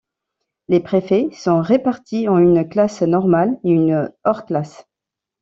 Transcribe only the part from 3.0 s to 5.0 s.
normale et une hors-classe.